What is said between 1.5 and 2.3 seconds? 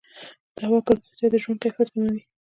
کیفیت کموي.